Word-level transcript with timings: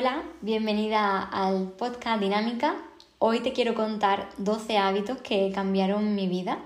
Hola, 0.00 0.22
bienvenida 0.40 1.20
al 1.24 1.72
podcast 1.72 2.22
Dinámica. 2.22 2.74
Hoy 3.18 3.40
te 3.40 3.52
quiero 3.52 3.74
contar 3.74 4.30
12 4.38 4.78
hábitos 4.78 5.18
que 5.18 5.52
cambiaron 5.54 6.14
mi 6.14 6.26
vida 6.26 6.58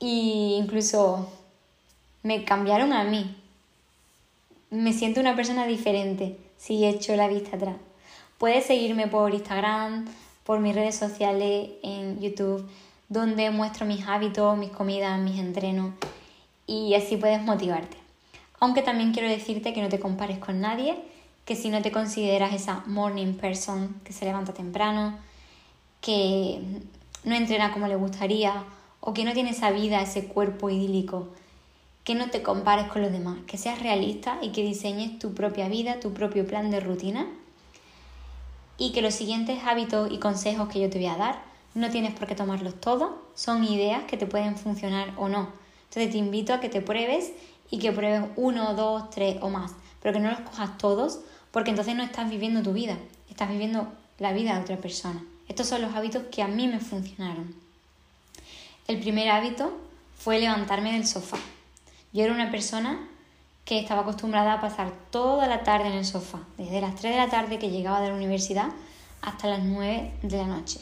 e 0.00 0.56
incluso 0.56 1.30
me 2.22 2.46
cambiaron 2.46 2.94
a 2.94 3.04
mí. 3.04 3.36
Me 4.70 4.94
siento 4.94 5.20
una 5.20 5.36
persona 5.36 5.66
diferente 5.66 6.38
si 6.56 6.86
echo 6.86 7.14
la 7.14 7.28
vista 7.28 7.56
atrás. 7.56 7.76
Puedes 8.38 8.64
seguirme 8.64 9.06
por 9.06 9.34
Instagram, 9.34 10.06
por 10.42 10.60
mis 10.60 10.74
redes 10.74 10.96
sociales, 10.96 11.72
en 11.82 12.22
YouTube, 12.22 12.66
donde 13.10 13.50
muestro 13.50 13.84
mis 13.84 14.08
hábitos, 14.08 14.56
mis 14.56 14.70
comidas, 14.70 15.20
mis 15.20 15.38
entrenos 15.38 15.92
y 16.66 16.94
así 16.94 17.18
puedes 17.18 17.42
motivarte. 17.42 17.98
Aunque 18.60 18.80
también 18.80 19.12
quiero 19.12 19.28
decirte 19.28 19.74
que 19.74 19.82
no 19.82 19.90
te 19.90 20.00
compares 20.00 20.38
con 20.38 20.62
nadie 20.62 20.96
que 21.50 21.56
si 21.56 21.68
no 21.68 21.82
te 21.82 21.90
consideras 21.90 22.54
esa 22.54 22.84
morning 22.86 23.34
person 23.34 24.00
que 24.04 24.12
se 24.12 24.24
levanta 24.24 24.54
temprano, 24.54 25.18
que 26.00 26.60
no 27.24 27.34
entrena 27.34 27.72
como 27.72 27.88
le 27.88 27.96
gustaría 27.96 28.62
o 29.00 29.12
que 29.12 29.24
no 29.24 29.32
tiene 29.32 29.50
esa 29.50 29.72
vida, 29.72 30.00
ese 30.00 30.26
cuerpo 30.28 30.70
idílico, 30.70 31.26
que 32.04 32.14
no 32.14 32.30
te 32.30 32.44
compares 32.44 32.86
con 32.86 33.02
los 33.02 33.10
demás, 33.10 33.38
que 33.48 33.58
seas 33.58 33.82
realista 33.82 34.38
y 34.40 34.52
que 34.52 34.62
diseñes 34.62 35.18
tu 35.18 35.34
propia 35.34 35.68
vida, 35.68 35.98
tu 35.98 36.12
propio 36.12 36.46
plan 36.46 36.70
de 36.70 36.78
rutina 36.78 37.26
y 38.78 38.92
que 38.92 39.02
los 39.02 39.14
siguientes 39.14 39.58
hábitos 39.66 40.08
y 40.12 40.18
consejos 40.18 40.68
que 40.68 40.78
yo 40.78 40.88
te 40.88 40.98
voy 40.98 41.08
a 41.08 41.16
dar 41.16 41.42
no 41.74 41.90
tienes 41.90 42.14
por 42.14 42.28
qué 42.28 42.36
tomarlos 42.36 42.80
todos, 42.80 43.10
son 43.34 43.64
ideas 43.64 44.04
que 44.04 44.16
te 44.16 44.28
pueden 44.28 44.56
funcionar 44.56 45.14
o 45.16 45.28
no. 45.28 45.48
Entonces 45.88 46.12
te 46.12 46.18
invito 46.18 46.54
a 46.54 46.60
que 46.60 46.68
te 46.68 46.80
pruebes 46.80 47.32
y 47.72 47.80
que 47.80 47.90
pruebes 47.90 48.30
uno, 48.36 48.74
dos, 48.74 49.10
tres 49.10 49.38
o 49.40 49.48
más, 49.48 49.72
pero 50.00 50.14
que 50.14 50.20
no 50.20 50.30
los 50.30 50.42
cojas 50.42 50.78
todos 50.78 51.22
porque 51.50 51.70
entonces 51.70 51.94
no 51.94 52.02
estás 52.02 52.30
viviendo 52.30 52.62
tu 52.62 52.72
vida, 52.72 52.96
estás 53.28 53.48
viviendo 53.48 53.92
la 54.18 54.32
vida 54.32 54.54
de 54.54 54.60
otra 54.60 54.76
persona. 54.76 55.22
Estos 55.48 55.66
son 55.66 55.82
los 55.82 55.94
hábitos 55.94 56.24
que 56.30 56.42
a 56.42 56.48
mí 56.48 56.68
me 56.68 56.80
funcionaron. 56.80 57.54
El 58.86 59.00
primer 59.00 59.28
hábito 59.30 59.72
fue 60.16 60.38
levantarme 60.38 60.92
del 60.92 61.06
sofá. 61.06 61.38
Yo 62.12 62.24
era 62.24 62.34
una 62.34 62.50
persona 62.50 63.08
que 63.64 63.78
estaba 63.78 64.02
acostumbrada 64.02 64.54
a 64.54 64.60
pasar 64.60 64.92
toda 65.10 65.46
la 65.46 65.62
tarde 65.62 65.88
en 65.88 65.94
el 65.94 66.04
sofá, 66.04 66.40
desde 66.58 66.80
las 66.80 66.96
3 66.96 67.12
de 67.12 67.18
la 67.18 67.30
tarde 67.30 67.58
que 67.58 67.70
llegaba 67.70 68.00
de 68.00 68.08
la 68.08 68.14
universidad 68.14 68.68
hasta 69.22 69.48
las 69.48 69.62
9 69.62 70.12
de 70.22 70.36
la 70.36 70.46
noche, 70.46 70.80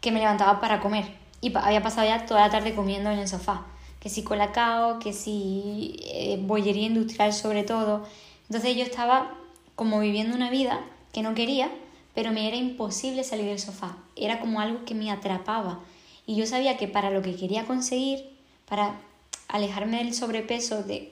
que 0.00 0.10
me 0.10 0.20
levantaba 0.20 0.60
para 0.60 0.80
comer 0.80 1.20
y 1.40 1.56
había 1.56 1.82
pasado 1.82 2.06
ya 2.06 2.26
toda 2.26 2.42
la 2.42 2.50
tarde 2.50 2.74
comiendo 2.74 3.10
en 3.10 3.18
el 3.18 3.28
sofá, 3.28 3.66
que 3.98 4.08
si 4.08 4.22
colacao, 4.22 4.98
que 4.98 5.12
si 5.12 5.96
eh, 6.04 6.38
bollería 6.42 6.86
industrial 6.86 7.32
sobre 7.32 7.62
todo. 7.62 8.06
Entonces 8.48 8.76
yo 8.76 8.82
estaba 8.82 9.34
como 9.80 9.98
viviendo 9.98 10.36
una 10.36 10.50
vida 10.50 10.78
que 11.10 11.22
no 11.22 11.32
quería, 11.32 11.70
pero 12.14 12.32
me 12.32 12.46
era 12.46 12.56
imposible 12.58 13.24
salir 13.24 13.46
del 13.46 13.58
sofá. 13.58 13.96
Era 14.14 14.38
como 14.38 14.60
algo 14.60 14.84
que 14.84 14.94
me 14.94 15.10
atrapaba. 15.10 15.78
Y 16.26 16.36
yo 16.36 16.44
sabía 16.44 16.76
que 16.76 16.86
para 16.86 17.08
lo 17.08 17.22
que 17.22 17.34
quería 17.34 17.64
conseguir, 17.64 18.28
para 18.68 19.00
alejarme 19.48 19.96
del 19.96 20.12
sobrepeso, 20.12 20.82
de 20.82 21.10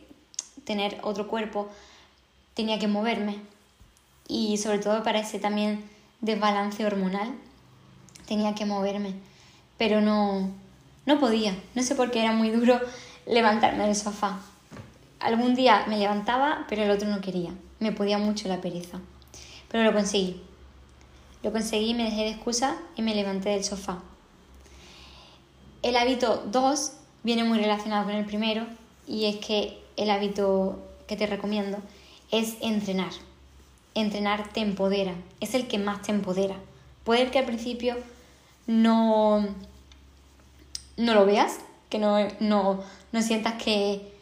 tener 0.65 0.99
otro 1.03 1.29
cuerpo, 1.29 1.71
tenía 2.53 2.79
que 2.79 2.89
moverme. 2.89 3.39
Y 4.29 4.59
sobre 4.59 4.81
todo 4.81 5.03
para 5.03 5.21
ese 5.21 5.39
también 5.39 5.83
desbalance 6.21 6.85
hormonal, 6.85 7.33
tenía 8.27 8.55
que 8.55 8.67
moverme. 8.67 9.15
Pero 9.79 10.03
no, 10.03 10.51
no 11.07 11.19
podía. 11.19 11.57
No 11.75 11.83
sé 11.83 11.95
por 11.95 12.11
qué 12.11 12.21
era 12.21 12.33
muy 12.33 12.51
duro 12.51 12.79
levantarme 13.27 13.87
del 13.87 13.97
sofá. 13.97 14.41
Algún 15.21 15.55
día 15.55 15.87
me 15.89 15.97
levantaba, 15.97 16.67
pero 16.69 16.83
el 16.83 16.91
otro 16.91 17.09
no 17.09 17.23
quería 17.23 17.55
me 17.81 17.93
podía 17.93 18.19
mucho 18.19 18.48
la 18.48 18.61
pereza. 18.61 19.01
Pero 19.71 19.84
lo 19.84 19.93
conseguí. 19.93 20.41
Lo 21.43 21.53
conseguí, 21.53 21.94
me 21.94 22.05
dejé 22.05 22.22
de 22.22 22.31
excusa 22.31 22.77
y 22.97 23.03
me 23.03 23.15
levanté 23.15 23.50
del 23.50 23.65
sofá. 23.65 23.99
El 25.83 25.97
hábito 25.97 26.44
2 26.50 26.93
viene 27.22 27.44
muy 27.44 27.59
relacionado 27.59 28.06
con 28.06 28.15
el 28.15 28.25
primero 28.25 28.66
y 29.06 29.27
es 29.27 29.37
que 29.37 29.78
el 29.97 30.11
hábito 30.11 30.78
que 31.06 31.16
te 31.16 31.27
recomiendo 31.27 31.78
es 32.31 32.56
entrenar. 32.61 33.12
Entrenar 33.95 34.53
te 34.53 34.60
empodera, 34.60 35.15
es 35.41 35.55
el 35.55 35.69
que 35.69 35.78
más 35.78 36.03
te 36.03 36.12
empodera. 36.12 36.56
Puede 37.05 37.31
que 37.31 37.39
al 37.39 37.47
principio 37.47 37.97
no, 38.66 39.47
no 40.97 41.15
lo 41.15 41.25
veas, 41.25 41.59
que 41.89 41.99
no, 41.99 42.19
no, 42.41 42.83
no 43.12 43.22
sientas 43.22 43.62
que, 43.62 44.12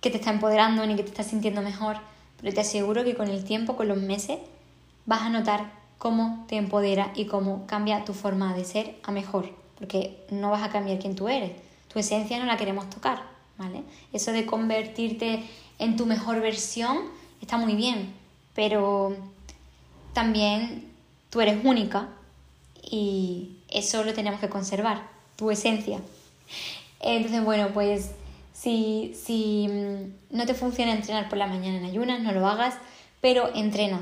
que 0.00 0.10
te 0.10 0.18
está 0.18 0.30
empoderando 0.30 0.86
ni 0.86 0.96
que 0.96 1.02
te 1.02 1.08
estás 1.08 1.28
sintiendo 1.28 1.62
mejor, 1.62 1.96
pero 2.40 2.52
te 2.52 2.60
aseguro 2.60 3.04
que 3.04 3.14
con 3.14 3.28
el 3.28 3.44
tiempo, 3.44 3.76
con 3.76 3.88
los 3.88 3.98
meses, 3.98 4.38
vas 5.06 5.22
a 5.22 5.30
notar 5.30 5.72
cómo 5.98 6.44
te 6.48 6.56
empodera 6.56 7.12
y 7.14 7.26
cómo 7.26 7.66
cambia 7.66 8.04
tu 8.04 8.12
forma 8.12 8.54
de 8.54 8.64
ser 8.64 8.96
a 9.02 9.12
mejor, 9.12 9.50
porque 9.78 10.24
no 10.30 10.50
vas 10.50 10.62
a 10.62 10.70
cambiar 10.70 10.98
quién 10.98 11.16
tú 11.16 11.28
eres, 11.28 11.52
tu 11.92 11.98
esencia 11.98 12.38
no 12.38 12.44
la 12.44 12.56
queremos 12.56 12.90
tocar, 12.90 13.22
¿vale? 13.56 13.82
Eso 14.12 14.32
de 14.32 14.44
convertirte 14.44 15.44
en 15.78 15.96
tu 15.96 16.06
mejor 16.06 16.40
versión 16.40 16.98
está 17.40 17.56
muy 17.56 17.74
bien, 17.74 18.12
pero 18.54 19.16
también 20.12 20.90
tú 21.30 21.40
eres 21.40 21.64
única 21.64 22.08
y 22.82 23.56
eso 23.68 24.04
lo 24.04 24.14
tenemos 24.14 24.40
que 24.40 24.48
conservar, 24.48 25.02
tu 25.36 25.50
esencia. 25.50 26.00
Entonces, 27.00 27.44
bueno, 27.44 27.68
pues 27.74 28.10
si, 28.56 29.14
si 29.14 29.68
mm, 29.68 30.36
no 30.36 30.46
te 30.46 30.54
funciona 30.54 30.92
entrenar 30.92 31.28
por 31.28 31.36
la 31.36 31.46
mañana 31.46 31.76
en 31.76 31.84
ayunas, 31.84 32.22
no 32.22 32.32
lo 32.32 32.46
hagas, 32.46 32.74
pero 33.20 33.54
entrena, 33.54 34.00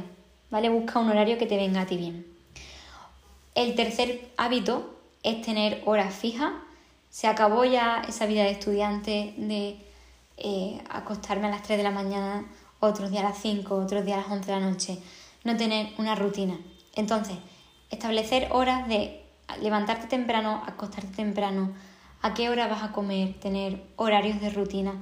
¿vale? 0.50 0.68
Busca 0.68 1.00
un 1.00 1.08
horario 1.08 1.38
que 1.38 1.46
te 1.46 1.56
venga 1.56 1.80
a 1.80 1.86
ti 1.86 1.96
bien. 1.96 2.24
El 3.56 3.74
tercer 3.74 4.30
hábito 4.36 4.94
es 5.24 5.42
tener 5.42 5.82
horas 5.86 6.14
fijas. 6.14 6.52
Se 7.10 7.26
acabó 7.26 7.64
ya 7.64 8.04
esa 8.08 8.26
vida 8.26 8.44
de 8.44 8.50
estudiante 8.50 9.34
de 9.36 9.76
eh, 10.36 10.80
acostarme 10.88 11.48
a 11.48 11.50
las 11.50 11.62
3 11.64 11.78
de 11.78 11.84
la 11.84 11.90
mañana, 11.90 12.46
otros 12.78 13.10
días 13.10 13.24
a 13.24 13.30
las 13.30 13.38
5, 13.38 13.74
otros 13.74 14.04
días 14.04 14.18
a 14.18 14.20
las 14.22 14.30
11 14.30 14.52
de 14.52 14.60
la 14.60 14.70
noche. 14.70 14.98
No 15.42 15.56
tener 15.56 15.88
una 15.98 16.14
rutina. 16.14 16.56
Entonces, 16.94 17.36
establecer 17.90 18.48
horas 18.52 18.86
de 18.86 19.20
levantarte 19.60 20.06
temprano, 20.06 20.62
acostarte 20.66 21.14
temprano, 21.14 21.72
a 22.24 22.32
qué 22.32 22.48
hora 22.48 22.68
vas 22.68 22.82
a 22.82 22.90
comer, 22.90 23.34
tener 23.34 23.82
horarios 23.96 24.40
de 24.40 24.48
rutina. 24.48 24.94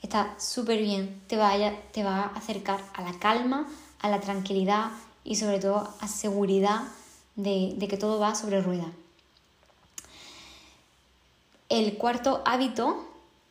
Está 0.00 0.38
súper 0.38 0.80
bien, 0.80 1.20
te 1.26 1.36
va, 1.36 1.52
a, 1.52 1.72
te 1.90 2.04
va 2.04 2.20
a 2.20 2.26
acercar 2.26 2.80
a 2.94 3.02
la 3.02 3.18
calma, 3.18 3.66
a 3.98 4.08
la 4.08 4.20
tranquilidad 4.20 4.92
y 5.24 5.34
sobre 5.34 5.58
todo 5.58 5.92
a 5.98 6.06
seguridad 6.06 6.82
de, 7.34 7.74
de 7.76 7.88
que 7.88 7.96
todo 7.96 8.20
va 8.20 8.36
sobre 8.36 8.62
ruedas. 8.62 8.86
El 11.68 11.96
cuarto 11.98 12.42
hábito 12.46 13.04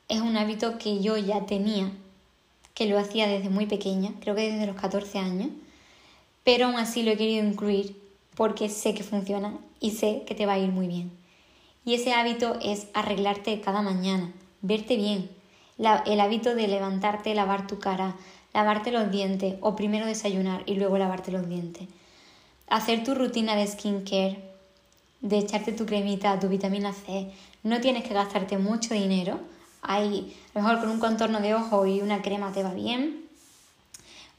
es 0.07 0.21
un 0.21 0.37
hábito 0.37 0.77
que 0.77 1.01
yo 1.01 1.17
ya 1.17 1.45
tenía, 1.45 1.91
que 2.73 2.85
lo 2.85 2.97
hacía 2.97 3.27
desde 3.27 3.49
muy 3.49 3.65
pequeña, 3.65 4.13
creo 4.21 4.35
que 4.35 4.53
desde 4.53 4.67
los 4.67 4.77
14 4.77 5.19
años, 5.19 5.49
pero 6.45 6.67
aún 6.67 6.77
así 6.77 7.03
lo 7.03 7.11
he 7.11 7.17
querido 7.17 7.45
incluir 7.45 8.01
porque 8.37 8.69
sé 8.69 8.93
que 8.93 9.03
funciona 9.03 9.57
y 9.81 9.91
sé 9.91 10.23
que 10.25 10.33
te 10.33 10.45
va 10.45 10.53
a 10.53 10.59
ir 10.59 10.69
muy 10.69 10.87
bien. 10.87 11.24
Y 11.85 11.93
ese 11.93 12.13
hábito 12.13 12.57
es 12.63 12.87
arreglarte 12.95 13.61
cada 13.61 13.83
mañana, 13.83 14.31
verte 14.61 14.97
bien. 14.97 15.29
el 15.77 16.19
hábito 16.19 16.55
de 16.55 16.67
levantarte, 16.67 17.35
lavar 17.35 17.67
tu 17.67 17.77
cara, 17.77 18.15
lavarte 18.53 18.91
los 18.91 19.11
dientes 19.11 19.55
o 19.61 19.75
primero 19.75 20.07
desayunar 20.07 20.63
y 20.65 20.75
luego 20.75 20.97
lavarte 20.97 21.31
los 21.31 21.47
dientes. 21.47 21.87
Hacer 22.67 23.03
tu 23.03 23.13
rutina 23.13 23.55
de 23.55 23.67
skincare, 23.67 24.39
de 25.21 25.37
echarte 25.37 25.73
tu 25.73 25.85
cremita, 25.85 26.39
tu 26.39 26.47
vitamina 26.47 26.91
C. 26.91 27.31
No 27.61 27.79
tienes 27.81 28.03
que 28.03 28.15
gastarte 28.15 28.57
mucho 28.57 28.95
dinero. 28.95 29.39
Hay, 29.83 30.35
a 30.55 30.59
lo 30.59 30.65
mejor 30.65 30.79
con 30.81 30.89
un 30.89 30.99
contorno 30.99 31.39
de 31.39 31.53
ojo 31.53 31.85
y 31.85 32.01
una 32.01 32.23
crema 32.23 32.51
te 32.51 32.63
va 32.63 32.73
bien. 32.73 33.25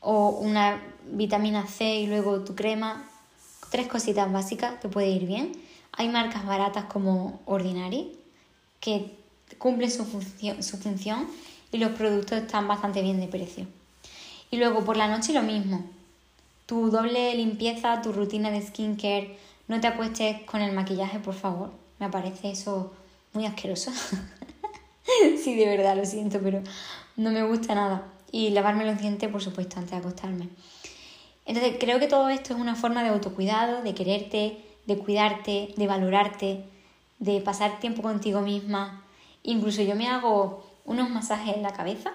O 0.01 0.31
una 0.31 0.83
vitamina 1.13 1.67
C 1.69 2.01
y 2.01 2.07
luego 2.09 2.41
tu 2.41 2.57
crema. 2.57 3.09
Tres 3.71 3.87
cositas 3.87 4.33
básicas 4.33 4.81
te 4.81 4.89
puede 4.89 5.09
ir 5.09 5.27
bien. 5.27 5.53
Hay 5.97 6.09
marcas 6.09 6.47
baratas 6.47 6.85
como 6.85 7.41
Ordinary 7.47 8.13
que 8.81 9.17
cumplen 9.59 9.91
su, 9.91 10.05
su 10.61 10.77
función 10.79 11.27
y 11.73 11.79
los 11.79 11.93
productos 11.93 12.39
están 12.39 12.69
bastante 12.69 13.03
bien 13.03 13.21
de 13.21 13.29
precio. 13.29 13.67
Y 14.51 14.59
luego 14.59 14.85
por 14.85 14.97
la 14.97 15.09
noche 15.09 15.33
lo 15.33 15.43
mismo. 15.43 15.85
Tu 16.67 16.91
doble 16.91 17.35
limpieza, 17.35 18.03
tu 18.03 18.13
rutina 18.13 18.51
de 18.51 18.63
skincare, 18.63 19.39
no 19.69 19.81
te 19.81 19.87
acuestes 19.87 20.43
con 20.43 20.61
el 20.63 20.73
maquillaje, 20.73 21.19
por 21.19 21.35
favor. 21.35 21.73
Me 21.99 22.09
parece 22.09 22.51
eso 22.51 22.93
muy 23.33 23.47
asqueroso. 23.47 23.91
sí, 25.43 25.55
de 25.55 25.67
verdad, 25.67 25.97
lo 25.97 26.05
siento, 26.05 26.41
pero 26.43 26.63
no 27.17 27.31
me 27.31 27.43
gusta 27.43 27.75
nada. 27.75 28.07
Y 28.33 28.51
lavarme 28.51 28.85
los 28.85 29.01
dientes, 29.01 29.31
por 29.31 29.43
supuesto, 29.43 29.79
antes 29.79 29.93
de 29.93 29.97
acostarme. 29.99 30.49
Entonces, 31.47 31.77
creo 31.79 31.99
que 31.99 32.09
todo 32.09 32.29
esto 32.29 32.55
es 32.55 32.61
una 32.61 32.75
forma 32.75 33.03
de 33.03 33.11
autocuidado, 33.11 33.83
de 33.83 33.95
quererte, 33.95 34.65
de 34.87 34.99
cuidarte, 34.99 35.75
de 35.77 35.87
valorarte, 35.87 36.65
de 37.19 37.41
pasar 37.41 37.81
tiempo 37.81 38.03
contigo 38.03 38.41
misma. 38.41 39.05
Incluso 39.43 39.83
yo 39.83 39.95
me 39.95 40.09
hago 40.09 40.65
unos 40.85 41.11
masajes 41.11 41.57
en 41.57 41.63
la 41.63 41.73
cabeza, 41.73 42.13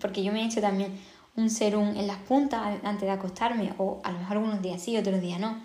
porque 0.00 0.22
yo 0.22 0.32
me 0.32 0.42
he 0.42 0.46
hecho 0.46 0.60
también 0.60 0.98
un 1.36 1.50
serum 1.50 1.96
en 1.96 2.06
las 2.06 2.18
puntas 2.18 2.78
antes 2.84 3.02
de 3.02 3.10
acostarme, 3.10 3.72
o 3.78 4.00
a 4.04 4.12
lo 4.12 4.18
mejor 4.18 4.36
algunos 4.38 4.62
días 4.62 4.82
sí, 4.82 4.96
otros 4.96 5.20
días 5.20 5.40
no. 5.40 5.60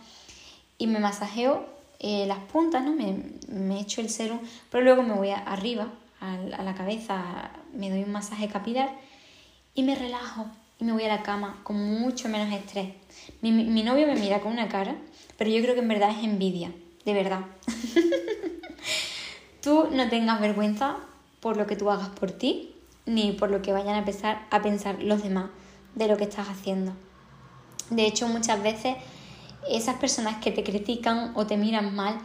Y 0.77 0.87
me 0.87 0.99
masajeo 0.99 1.65
eh, 1.99 2.25
las 2.27 2.39
puntas, 2.39 2.83
¿no? 2.83 2.91
Me, 2.91 3.17
me 3.47 3.79
echo 3.79 4.01
el 4.01 4.09
serum, 4.09 4.39
pero 4.69 4.83
luego 4.83 5.03
me 5.03 5.13
voy 5.13 5.29
arriba, 5.29 5.87
a, 6.21 6.63
la 6.63 6.75
cabeza, 6.75 7.51
me 7.73 7.89
doy 7.89 8.03
un 8.03 8.11
masaje 8.11 8.47
capilar 8.47 8.89
y 9.73 9.83
me 9.83 9.95
relajo 9.95 10.47
y 10.79 10.83
me 10.83 10.93
voy 10.93 11.03
a 11.03 11.07
la 11.07 11.23
cama 11.23 11.61
con 11.63 11.77
mucho 11.77 12.29
menos 12.29 12.53
estrés. 12.53 12.89
Mi, 13.41 13.51
mi 13.51 13.83
novio 13.83 14.07
me 14.07 14.15
mira 14.15 14.41
con 14.41 14.51
una 14.51 14.67
cara, 14.67 14.95
pero 15.37 15.49
yo 15.49 15.61
creo 15.61 15.73
que 15.73 15.81
en 15.81 15.87
verdad 15.87 16.11
es 16.11 16.23
envidia, 16.23 16.71
de 17.05 17.13
verdad. 17.13 17.41
tú 19.61 19.87
no 19.91 20.09
tengas 20.09 20.39
vergüenza 20.39 20.97
por 21.39 21.57
lo 21.57 21.65
que 21.67 21.75
tú 21.75 21.89
hagas 21.89 22.09
por 22.09 22.31
ti, 22.31 22.75
ni 23.05 23.31
por 23.31 23.51
lo 23.51 23.61
que 23.61 23.71
vayan 23.71 23.95
a 23.95 24.05
pensar, 24.05 24.47
a 24.51 24.61
pensar 24.61 25.01
los 25.01 25.23
demás 25.23 25.49
de 25.95 26.07
lo 26.07 26.17
que 26.17 26.25
estás 26.25 26.49
haciendo. 26.49 26.93
De 27.89 28.05
hecho, 28.05 28.27
muchas 28.27 28.61
veces 28.61 28.95
esas 29.69 29.97
personas 29.97 30.37
que 30.43 30.51
te 30.51 30.63
critican 30.63 31.31
o 31.35 31.45
te 31.45 31.57
miran 31.57 31.95
mal 31.95 32.19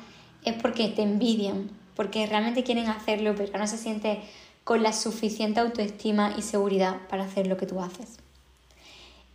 es 0.45 0.55
porque 0.55 0.89
te 0.89 1.03
envidian, 1.03 1.71
porque 1.95 2.27
realmente 2.27 2.65
quieren 2.65 2.89
hacerlo, 2.89 3.35
pero 3.37 3.59
no 3.59 3.67
se 3.67 3.77
siente 3.77 4.23
con 4.65 4.83
la 4.83 4.93
suficiente 4.93 5.61
autoestima 5.61 6.35
y 6.37 6.43
seguridad 6.43 6.97
para 7.09 7.25
hacer 7.25 7.47
lo 7.47 7.57
que 7.57 7.67
tú 7.67 7.81
haces. 7.81 8.19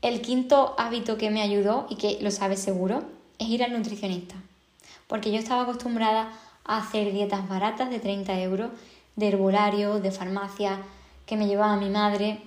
El 0.05 0.21
quinto 0.21 0.75
hábito 0.77 1.17
que 1.17 1.31
me 1.31 1.41
ayudó 1.41 1.87
y 1.89 1.95
que 1.95 2.19
lo 2.21 2.29
sabes 2.29 2.59
seguro 2.59 3.01
es 3.39 3.47
ir 3.47 3.63
al 3.63 3.73
nutricionista, 3.73 4.35
porque 5.07 5.31
yo 5.31 5.39
estaba 5.39 5.63
acostumbrada 5.63 6.31
a 6.63 6.77
hacer 6.77 7.11
dietas 7.11 7.49
baratas 7.49 7.89
de 7.89 7.97
30 7.97 8.39
euros, 8.41 8.69
de 9.15 9.29
herbolario, 9.29 9.99
de 9.99 10.11
farmacia, 10.11 10.77
que 11.25 11.37
me 11.37 11.47
llevaba 11.47 11.75
mi 11.77 11.89
madre, 11.89 12.39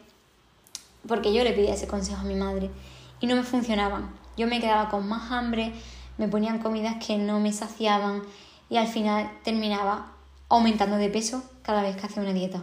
porque 1.09 1.35
yo 1.35 1.43
le 1.43 1.51
pedía 1.51 1.75
ese 1.75 1.89
consejo 1.89 2.21
a 2.21 2.23
mi 2.23 2.37
madre 2.37 2.71
y 3.19 3.27
no 3.27 3.35
me 3.35 3.43
funcionaban. 3.43 4.09
Yo 4.37 4.47
me 4.47 4.61
quedaba 4.61 4.89
con 4.89 5.09
más 5.09 5.33
hambre, 5.33 5.73
me 6.17 6.29
ponían 6.29 6.61
comidas 6.61 7.05
que 7.05 7.19
no 7.19 7.41
me 7.41 7.53
saciaban 7.53 8.23
y 8.71 8.77
al 8.77 8.87
final 8.87 9.33
terminaba 9.43 10.13
aumentando 10.49 10.95
de 10.95 11.11
peso 11.11 11.43
cada 11.63 11.83
vez 11.83 11.97
que 11.97 12.07
hacía 12.07 12.23
una 12.23 12.33
dieta. 12.33 12.63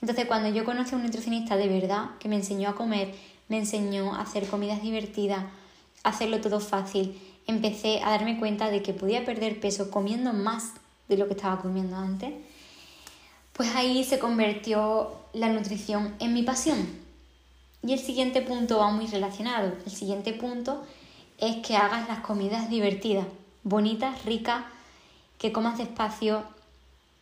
Entonces 0.00 0.26
cuando 0.26 0.50
yo 0.50 0.64
conocí 0.64 0.94
a 0.94 0.98
un 0.98 1.02
nutricionista 1.02 1.56
de 1.56 1.66
verdad 1.66 2.10
que 2.20 2.28
me 2.28 2.36
enseñó 2.36 2.68
a 2.68 2.76
comer, 2.76 3.12
me 3.48 3.58
enseñó 3.58 4.14
a 4.14 4.22
hacer 4.22 4.46
comidas 4.46 4.82
divertidas, 4.82 5.44
hacerlo 6.02 6.40
todo 6.40 6.60
fácil, 6.60 7.20
empecé 7.46 8.02
a 8.02 8.10
darme 8.10 8.38
cuenta 8.38 8.70
de 8.70 8.82
que 8.82 8.92
podía 8.92 9.24
perder 9.24 9.60
peso 9.60 9.90
comiendo 9.90 10.32
más 10.32 10.72
de 11.08 11.16
lo 11.16 11.26
que 11.26 11.34
estaba 11.34 11.60
comiendo 11.60 11.96
antes, 11.96 12.32
pues 13.52 13.74
ahí 13.76 14.02
se 14.04 14.18
convirtió 14.18 15.12
la 15.32 15.48
nutrición 15.48 16.14
en 16.18 16.34
mi 16.34 16.42
pasión. 16.42 16.86
Y 17.86 17.92
el 17.92 18.00
siguiente 18.00 18.40
punto 18.40 18.78
va 18.78 18.90
muy 18.90 19.06
relacionado. 19.06 19.74
El 19.84 19.92
siguiente 19.92 20.32
punto 20.32 20.82
es 21.38 21.56
que 21.56 21.76
hagas 21.76 22.08
las 22.08 22.20
comidas 22.20 22.70
divertidas, 22.70 23.26
bonitas, 23.62 24.24
ricas, 24.24 24.64
que 25.38 25.52
comas 25.52 25.78
despacio, 25.78 26.42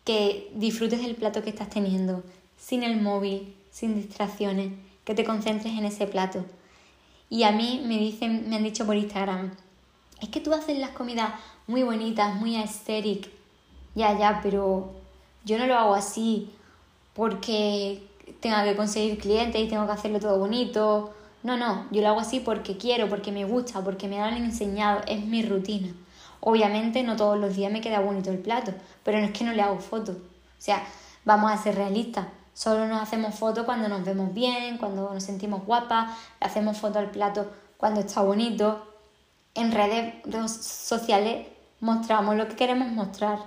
que 0.05 0.51
disfrutes 0.55 1.03
del 1.03 1.17
plato 1.17 1.43
que 1.43 1.51
estás 1.51 1.69
teniendo, 1.69 2.23
sin 2.59 2.83
el 2.83 3.01
móvil, 3.01 3.55
sin 3.71 3.95
distracciones, 3.95 4.73
que 5.05 5.15
te 5.15 5.25
concentres 5.25 5.75
en 5.75 5.85
ese 5.85 6.07
plato. 6.07 6.45
Y 7.29 7.45
a 7.45 7.53
mí 7.53 7.83
me 7.87 7.99
dicen, 7.99 8.49
me 8.49 8.57
han 8.57 8.63
dicho 8.63 8.85
por 8.85 8.97
Instagram, 8.97 9.53
es 10.21 10.29
que 10.29 10.41
tú 10.41 10.53
haces 10.53 10.79
las 10.79 10.91
comidas 10.91 11.33
muy 11.67 11.83
bonitas, 11.83 12.37
muy 12.37 12.57
aesthetic. 12.57 13.31
Ya, 13.95 14.17
ya, 14.19 14.41
pero 14.43 14.93
yo 15.45 15.59
no 15.59 15.67
lo 15.67 15.77
hago 15.77 15.95
así 15.95 16.51
porque 17.15 18.03
tenga 18.41 18.65
que 18.65 18.77
conseguir 18.77 19.19
clientes 19.19 19.61
y 19.61 19.69
tengo 19.69 19.87
que 19.87 19.93
hacerlo 19.93 20.21
todo 20.21 20.39
bonito. 20.39 21.13
No, 21.43 21.57
no, 21.57 21.87
yo 21.91 22.03
lo 22.03 22.09
hago 22.09 22.21
así 22.21 22.41
porque 22.41 22.77
quiero, 22.77 23.09
porque 23.09 23.33
me 23.33 23.45
gusta, 23.45 23.83
porque 23.83 24.09
me 24.09 24.21
han 24.21 24.35
enseñado, 24.35 25.01
es 25.09 25.25
mi 25.25 25.43
rutina. 25.43 25.93
Obviamente 26.41 27.03
no 27.03 27.17
todos 27.17 27.39
los 27.39 27.57
días 27.57 27.73
me 27.73 27.81
queda 27.81 28.01
bonito 28.01 28.31
el 28.31 28.39
plato, 28.39 28.73
pero 29.05 29.19
no 29.19 29.27
es 29.27 29.33
que 29.33 29.45
no 29.45 29.53
le 29.53 29.63
hago 29.63 29.79
fotos. 29.79 30.17
O 30.17 30.65
sea, 30.65 30.85
vamos 31.25 31.51
a 31.51 31.57
ser 31.57 31.75
realistas. 31.75 32.27
Solo 32.55 32.87
nos 32.87 33.03
hacemos 33.03 33.35
fotos 33.35 33.65
cuando 33.65 33.89
nos 33.89 34.05
vemos 34.05 34.33
bien, 34.35 34.79
cuando 34.79 35.13
nos 35.13 35.23
sentimos 35.23 35.65
guapas, 35.65 36.17
hacemos 36.41 36.79
fotos 36.79 36.99
al 36.99 37.11
plato 37.11 37.51
cuando 37.77 38.01
está 38.01 38.23
bonito. 38.23 38.87
En 39.55 39.73
redes 39.73 40.15
sociales 40.53 41.47
mostramos 41.81 42.37
lo 42.37 42.49
que 42.49 42.57
queremos 42.57 42.89
mostrar. 42.89 43.39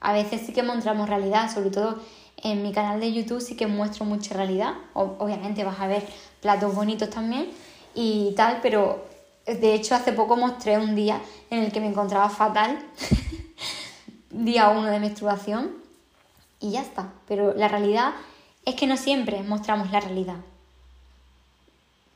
A 0.00 0.12
veces 0.12 0.42
sí 0.46 0.52
que 0.52 0.62
mostramos 0.62 1.08
realidad, 1.08 1.52
sobre 1.52 1.70
todo 1.70 2.00
en 2.42 2.62
mi 2.62 2.72
canal 2.72 3.00
de 3.00 3.12
YouTube 3.12 3.40
sí 3.40 3.56
que 3.56 3.66
muestro 3.66 4.04
mucha 4.04 4.34
realidad. 4.34 4.74
obviamente 4.94 5.64
vas 5.64 5.78
a 5.80 5.86
ver 5.86 6.06
platos 6.40 6.74
bonitos 6.74 7.10
también 7.10 7.50
y 7.94 8.32
tal, 8.34 8.60
pero 8.62 9.04
de 9.46 9.74
hecho 9.74 9.94
hace 9.94 10.12
poco 10.12 10.36
mostré 10.36 10.78
un 10.78 10.94
día 10.94 11.20
en 11.50 11.64
el 11.64 11.72
que 11.72 11.80
me 11.80 11.88
encontraba 11.88 12.28
fatal, 12.28 12.78
día 14.30 14.70
uno 14.70 14.86
de 14.86 15.00
menstruación, 15.00 15.79
y 16.60 16.72
ya 16.72 16.82
está. 16.82 17.12
Pero 17.26 17.54
la 17.54 17.68
realidad 17.68 18.12
es 18.64 18.74
que 18.74 18.86
no 18.86 18.96
siempre 18.96 19.42
mostramos 19.42 19.90
la 19.90 20.00
realidad. 20.00 20.36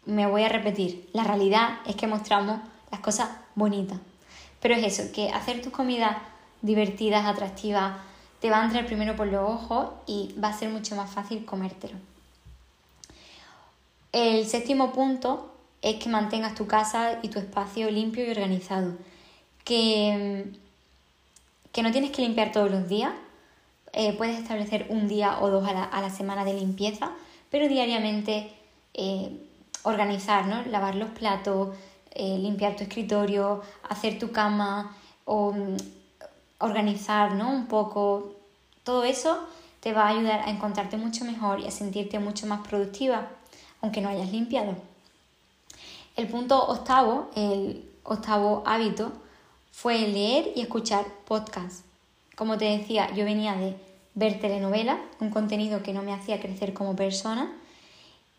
Me 0.06 0.26
voy 0.26 0.44
a 0.44 0.48
repetir, 0.48 1.08
la 1.12 1.24
realidad 1.24 1.78
es 1.86 1.96
que 1.96 2.06
mostramos 2.06 2.60
las 2.90 3.00
cosas 3.00 3.30
bonitas. 3.54 3.98
Pero 4.60 4.74
es 4.74 4.98
eso, 4.98 5.12
que 5.12 5.30
hacer 5.30 5.62
tus 5.62 5.72
comidas 5.72 6.16
divertidas, 6.62 7.26
atractivas, 7.26 7.96
te 8.40 8.50
va 8.50 8.60
a 8.60 8.64
entrar 8.64 8.86
primero 8.86 9.16
por 9.16 9.26
los 9.26 9.48
ojos 9.48 9.88
y 10.06 10.34
va 10.42 10.48
a 10.48 10.58
ser 10.58 10.68
mucho 10.68 10.96
más 10.96 11.10
fácil 11.10 11.44
comértelo. 11.44 11.96
El 14.12 14.46
séptimo 14.46 14.92
punto 14.92 15.50
es 15.82 15.96
que 15.96 16.08
mantengas 16.08 16.54
tu 16.54 16.66
casa 16.66 17.18
y 17.22 17.28
tu 17.28 17.38
espacio 17.38 17.90
limpio 17.90 18.24
y 18.24 18.30
organizado. 18.30 18.92
Que, 19.64 20.46
que 21.72 21.82
no 21.82 21.90
tienes 21.90 22.10
que 22.10 22.22
limpiar 22.22 22.52
todos 22.52 22.70
los 22.70 22.88
días. 22.88 23.12
Eh, 23.96 24.12
puedes 24.14 24.40
establecer 24.40 24.86
un 24.88 25.06
día 25.06 25.38
o 25.40 25.50
dos 25.50 25.68
a 25.68 26.00
la, 26.00 26.10
semana 26.10 26.44
de 26.44 26.52
limpieza, 26.52 27.12
pero 27.48 27.68
diariamente 27.68 28.52
eh, 28.92 29.30
organizar, 29.84 30.46
¿no? 30.46 30.64
Lavar 30.64 30.96
los 30.96 31.10
platos, 31.10 31.76
eh, 32.10 32.36
limpiar 32.38 32.74
tu 32.74 32.82
escritorio, 32.82 33.62
hacer 33.88 34.18
tu 34.18 34.32
cama 34.32 34.96
o 35.24 35.52
mm, 35.52 35.76
organizar, 36.58 37.36
¿no? 37.36 37.50
Un 37.50 37.66
poco 37.66 38.34
todo 38.82 39.04
eso 39.04 39.38
te 39.78 39.92
va 39.92 40.06
a 40.06 40.08
ayudar 40.08 40.40
a 40.40 40.50
encontrarte 40.50 40.96
mucho 40.96 41.24
mejor 41.24 41.60
y 41.60 41.68
a 41.68 41.70
sentirte 41.70 42.18
mucho 42.18 42.48
más 42.48 42.66
productiva, 42.66 43.28
aunque 43.80 44.00
no 44.00 44.08
hayas 44.08 44.32
limpiado. 44.32 44.74
El 46.16 46.26
punto 46.26 46.60
octavo, 46.66 47.30
el 47.36 47.88
octavo 48.02 48.64
hábito, 48.66 49.12
fue 49.70 49.98
leer 50.08 50.50
y 50.56 50.62
escuchar 50.62 51.04
podcasts. 51.26 51.83
Como 52.34 52.58
te 52.58 52.64
decía, 52.76 53.12
yo 53.14 53.24
venía 53.24 53.54
de 53.54 53.76
ver 54.14 54.40
telenovelas, 54.40 54.98
un 55.20 55.30
contenido 55.30 55.82
que 55.82 55.92
no 55.92 56.02
me 56.02 56.12
hacía 56.12 56.40
crecer 56.40 56.72
como 56.72 56.96
persona, 56.96 57.52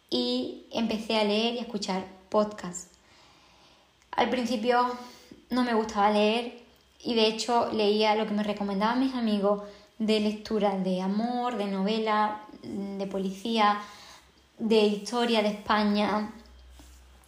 y 0.10 0.66
empecé 0.72 1.18
a 1.18 1.24
leer 1.24 1.56
y 1.56 1.60
a 1.60 1.62
escuchar 1.62 2.06
podcasts. 2.30 2.90
Al 4.12 4.30
principio 4.30 4.98
no 5.50 5.64
me 5.64 5.74
gustaba 5.74 6.12
leer 6.12 6.62
y 7.04 7.16
de 7.16 7.28
hecho 7.28 7.72
leía 7.72 8.16
lo 8.16 8.26
que 8.26 8.34
me 8.34 8.44
recomendaban 8.44 9.00
mis 9.00 9.14
amigos, 9.14 9.64
de 10.00 10.20
lectura 10.20 10.78
de 10.78 11.02
amor, 11.02 11.58
de 11.58 11.68
novela, 11.68 12.42
de 12.64 13.08
policía, 13.08 13.80
de 14.58 14.82
historia 14.86 15.42
de 15.42 15.50
España, 15.50 16.32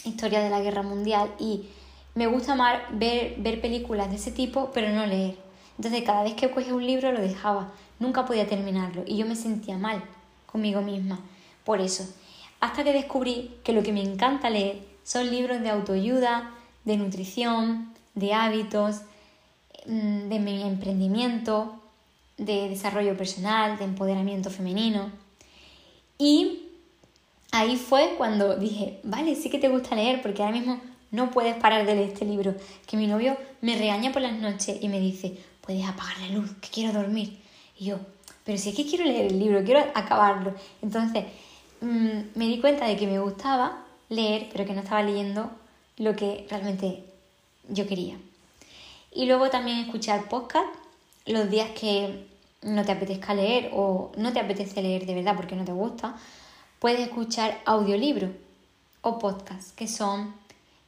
historia 0.03 0.41
de 0.41 0.49
la 0.49 0.61
guerra 0.61 0.81
mundial 0.81 1.33
y 1.39 1.67
me 2.15 2.27
gusta 2.27 2.55
más 2.55 2.81
ver, 2.91 3.35
ver 3.37 3.61
películas 3.61 4.09
de 4.09 4.15
ese 4.15 4.31
tipo 4.31 4.71
pero 4.73 4.89
no 4.89 5.05
leer. 5.05 5.46
Entonces 5.77 6.03
cada 6.03 6.23
vez 6.23 6.33
que 6.33 6.49
cogía 6.49 6.73
un 6.73 6.85
libro 6.85 7.11
lo 7.11 7.21
dejaba, 7.21 7.71
nunca 7.99 8.25
podía 8.25 8.47
terminarlo 8.47 9.03
y 9.05 9.17
yo 9.17 9.25
me 9.25 9.35
sentía 9.35 9.77
mal 9.77 10.03
conmigo 10.45 10.81
misma 10.81 11.19
por 11.63 11.81
eso. 11.81 12.07
Hasta 12.59 12.83
que 12.83 12.93
descubrí 12.93 13.51
que 13.63 13.73
lo 13.73 13.83
que 13.83 13.91
me 13.91 14.01
encanta 14.01 14.49
leer 14.49 14.81
son 15.03 15.29
libros 15.29 15.61
de 15.61 15.69
autoayuda, 15.69 16.51
de 16.85 16.97
nutrición, 16.97 17.93
de 18.15 18.33
hábitos, 18.33 19.01
mm, 19.85 20.29
de 20.29 20.39
mi 20.39 20.63
emprendimiento, 20.63 21.75
de 22.37 22.69
desarrollo 22.69 23.17
personal, 23.17 23.77
de 23.77 23.85
empoderamiento 23.85 24.49
femenino. 24.49 25.11
Y 26.17 26.63
ahí 27.51 27.75
fue 27.75 28.15
cuando 28.17 28.55
dije, 28.55 28.99
vale, 29.03 29.35
sí 29.35 29.49
que 29.49 29.59
te 29.59 29.69
gusta 29.69 29.95
leer, 29.95 30.21
porque 30.21 30.41
ahora 30.41 30.57
mismo 30.57 30.79
no 31.11 31.31
puedes 31.31 31.55
parar 31.55 31.85
de 31.85 31.95
leer 31.95 32.09
este 32.09 32.25
libro. 32.25 32.55
Que 32.85 32.97
mi 32.97 33.07
novio 33.07 33.37
me 33.61 33.77
regaña 33.77 34.11
por 34.11 34.21
las 34.21 34.33
noches 34.39 34.77
y 34.81 34.89
me 34.89 34.99
dice, 34.99 35.37
puedes 35.67 35.85
apagar 35.85 36.17
la 36.21 36.29
luz, 36.29 36.49
que 36.61 36.69
quiero 36.69 36.93
dormir. 36.93 37.37
Y 37.77 37.85
yo, 37.85 37.97
pero 38.45 38.57
si 38.57 38.69
es 38.69 38.75
que 38.75 38.85
quiero 38.85 39.03
leer 39.03 39.27
el 39.33 39.37
libro, 39.37 39.63
quiero 39.65 39.81
acabarlo. 39.93 40.55
Entonces 40.81 41.25
mm, 41.81 42.19
me 42.35 42.47
di 42.47 42.59
cuenta 42.59 42.85
de 42.87 42.95
que 42.95 43.05
me 43.05 43.19
gustaba 43.19 43.83
leer, 44.07 44.47
pero 44.51 44.65
que 44.65 44.73
no 44.73 44.79
estaba 44.79 45.03
leyendo 45.03 45.51
lo 45.97 46.15
que 46.15 46.47
realmente 46.49 47.03
yo 47.67 47.85
quería. 47.85 48.15
Y 49.11 49.25
luego 49.25 49.49
también 49.49 49.79
escuchar 49.79 50.29
podcast 50.29 50.73
los 51.25 51.49
días 51.49 51.69
que 51.71 52.25
no 52.61 52.85
te 52.85 52.93
apetezca 52.93 53.33
leer 53.33 53.71
o 53.73 54.13
no 54.15 54.31
te 54.31 54.39
apetece 54.39 54.81
leer 54.81 55.05
de 55.05 55.15
verdad 55.15 55.35
porque 55.35 55.57
no 55.57 55.65
te 55.65 55.73
gusta, 55.73 56.15
puedes 56.79 57.01
escuchar 57.01 57.59
audiolibros. 57.65 58.31
o 59.01 59.19
podcast, 59.19 59.75
que 59.75 59.87
son 59.87 60.33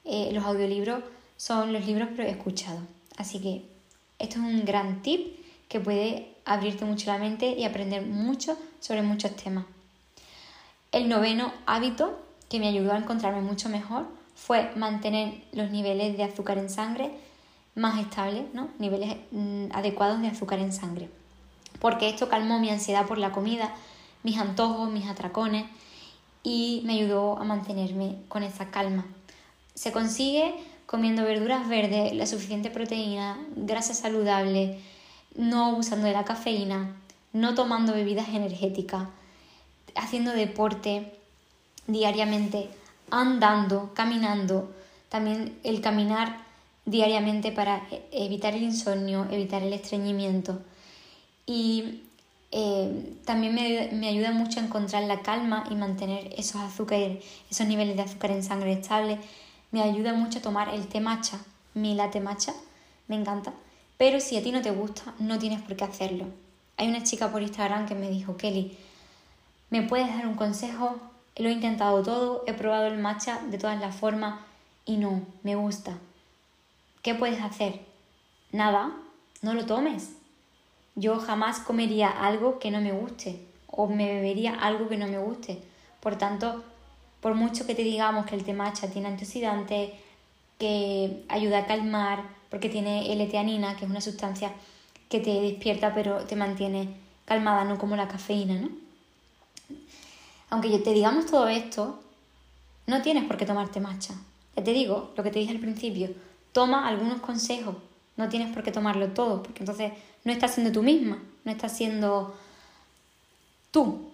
eh, 0.04 0.30
los 0.34 0.44
audiolibros, 0.44 1.04
son 1.38 1.74
los 1.74 1.86
libros 1.86 2.10
pero 2.16 2.28
escuchados. 2.28 2.84
Así 3.18 3.40
que 3.40 3.79
esto 4.20 4.40
es 4.40 4.46
un 4.46 4.66
gran 4.66 5.02
tip 5.02 5.40
que 5.68 5.80
puede 5.80 6.36
abrirte 6.46 6.86
mucho 6.86 7.12
la 7.12 7.18
mente 7.18 7.52
y 7.58 7.64
aprender 7.64 8.06
mucho 8.06 8.58
sobre 8.80 9.02
muchos 9.02 9.36
temas. 9.36 9.66
El 10.92 11.08
noveno 11.08 11.54
hábito 11.66 12.20
que 12.50 12.60
me 12.60 12.68
ayudó 12.68 12.94
a 12.94 12.98
encontrarme 12.98 13.42
mucho 13.42 13.70
mejor 13.70 14.08
fue 14.36 14.72
mantener 14.76 15.42
los 15.54 15.70
niveles 15.70 16.18
de 16.18 16.24
azúcar 16.24 16.58
en 16.58 16.70
sangre 16.70 17.12
más 17.76 18.00
estables, 18.00 18.46
¿no? 18.54 18.70
niveles 18.80 19.18
mm, 19.32 19.68
adecuados 19.72 20.22
de 20.22 20.28
azúcar 20.28 20.60
en 20.60 20.74
sangre. 20.74 21.10
Porque 21.80 22.10
esto 22.10 22.28
calmó 22.28 22.60
mi 22.60 22.70
ansiedad 22.70 23.06
por 23.06 23.18
la 23.18 23.32
comida, 23.32 23.74
mis 24.24 24.38
antojos, 24.38 24.92
mis 24.92 25.08
atracones 25.08 25.66
y 26.44 26.82
me 26.86 26.94
ayudó 26.94 27.38
a 27.38 27.44
mantenerme 27.44 28.18
con 28.28 28.44
esa 28.44 28.72
calma. 28.72 29.06
Se 29.76 29.92
consigue 29.92 30.56
comiendo 30.90 31.24
verduras 31.24 31.70
verdes, 31.70 32.16
la 32.16 32.26
suficiente 32.26 32.72
proteína, 32.72 33.38
grasa 33.56 33.94
saludable, 33.94 34.80
no 35.36 35.68
abusando 35.68 36.08
de 36.08 36.14
la 36.14 36.26
cafeína, 36.26 36.96
no 37.32 37.54
tomando 37.54 37.94
bebidas 37.94 38.30
energéticas, 38.30 39.08
haciendo 39.94 40.32
deporte 40.32 41.14
diariamente, 41.86 42.70
andando, 43.12 43.92
caminando, 43.94 44.74
también 45.10 45.60
el 45.64 45.80
caminar 45.82 46.38
diariamente 46.86 47.52
para 47.52 47.88
e-, 47.92 48.08
evitar 48.12 48.56
el 48.56 48.64
insomnio, 48.64 49.28
evitar 49.30 49.62
el 49.62 49.74
estreñimiento. 49.74 50.60
Y 51.46 52.02
eh, 52.52 53.14
también 53.26 53.54
me, 53.54 54.08
ayuda 54.08 54.32
mucho 54.32 54.60
a 54.60 54.64
encontrar 54.64 55.04
la 55.04 55.20
calma 55.20 55.66
y 55.70 55.76
mantener 55.76 56.34
esos 56.36 56.62
azúcares, 56.62 57.24
esos 57.52 57.68
niveles 57.68 57.96
de 57.96 58.02
azúcar 58.02 58.32
en 58.32 58.42
sangre 58.42 58.74
estables. 58.74 59.20
Me 59.72 59.82
ayuda 59.82 60.14
mucho 60.14 60.40
a 60.40 60.42
tomar 60.42 60.74
el 60.74 60.88
té 60.88 61.00
matcha, 61.00 61.40
mi 61.74 61.94
latte 61.94 62.20
matcha, 62.20 62.54
me 63.08 63.16
encanta. 63.16 63.54
Pero 63.98 64.20
si 64.20 64.38
a 64.38 64.44
ti 64.44 64.52
no 64.52 64.62
te 64.62 64.72
gusta, 64.72 65.14
no 65.20 65.38
tienes 65.38 65.62
por 65.62 65.76
qué 65.76 65.84
hacerlo. 65.84 66.26
Hay 66.78 66.88
una 66.88 67.04
chica 67.04 67.32
por 67.32 67.42
Instagram 67.42 67.86
que 67.86 67.96
me 67.96 68.10
dijo, 68.10 68.38
Kelly, 68.38 68.78
¿me 69.70 69.84
puedes 69.84 70.08
dar 70.08 70.26
un 70.26 70.36
consejo? 70.36 70.96
Lo 71.36 71.50
he 71.50 71.52
intentado 71.52 72.02
todo, 72.04 72.44
he 72.48 72.54
probado 72.54 72.88
el 72.88 72.98
matcha 72.98 73.42
de 73.50 73.58
todas 73.58 73.80
las 73.80 73.96
formas 73.96 74.40
y 74.86 74.98
no, 74.98 75.22
me 75.44 75.56
gusta. 75.56 75.98
¿Qué 77.02 77.14
puedes 77.16 77.42
hacer? 77.42 77.82
Nada, 78.52 78.92
no 79.42 79.54
lo 79.54 79.66
tomes. 79.66 80.14
Yo 80.96 81.20
jamás 81.20 81.60
comería 81.60 82.10
algo 82.10 82.60
que 82.60 82.72
no 82.72 82.82
me 82.82 82.92
guste 82.92 83.46
o 83.68 83.88
me 83.88 84.14
bebería 84.14 84.56
algo 84.56 84.90
que 84.90 84.98
no 84.98 85.08
me 85.08 85.20
guste. 85.20 85.62
Por 86.00 86.18
tanto, 86.18 86.64
por 87.22 87.36
mucho 87.36 87.66
que 87.66 87.76
te 87.76 87.84
digamos 87.84 88.26
que 88.26 88.36
el 88.36 88.44
té 88.44 88.56
tiene 88.92 89.08
antioxidantes, 89.08 89.92
que 90.58 91.24
ayuda 91.30 91.60
a 91.60 91.66
calmar, 91.66 92.24
porque 92.50 92.70
tiene 92.70 93.12
L-teanina, 93.14 93.76
que 93.76 93.86
es 93.86 93.92
una 93.92 94.02
sustancia 94.02 94.52
que 95.10 95.20
te 95.20 95.42
despierta 95.42 95.94
pero 95.94 96.26
te 96.26 96.36
mantiene 96.36 96.90
calmada, 97.26 97.64
no 97.64 97.78
como 97.78 97.96
la 97.96 98.08
cafeína, 98.08 98.56
¿no? 98.56 98.70
Aunque 100.50 100.70
yo 100.70 100.82
te 100.82 100.94
digamos 100.94 101.28
todo 101.28 101.48
esto, 101.48 102.00
no 102.88 103.02
tienes 103.02 103.26
por 103.26 103.38
qué 103.38 103.46
tomarte 103.46 103.80
matcha. 103.80 104.16
Ya 104.56 104.64
te 104.64 104.74
digo, 104.74 105.14
lo 105.16 105.24
que 105.24 105.32
te 105.32 105.40
dije 105.40 105.52
al 105.52 105.60
principio, 105.60 106.10
toma 106.52 106.88
algunos 106.88 107.22
consejos, 107.22 107.76
no 108.18 108.30
tienes 108.30 108.54
por 108.54 108.64
qué 108.64 108.72
tomarlo 108.72 109.10
todo, 109.10 109.44
porque 109.44 109.60
entonces 109.60 109.94
no 110.24 110.32
estás 110.32 110.56
siendo 110.56 110.72
tú 110.72 110.82
misma, 110.82 111.22
no 111.46 111.52
estás 111.52 111.78
siendo 111.78 112.36
tú, 113.72 114.10